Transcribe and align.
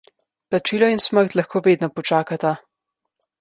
Plačilo 0.53 0.89
in 0.93 1.03
smrt 1.03 1.35
lahko 1.41 1.61
vedno 1.69 1.91
počakata. 2.01 2.55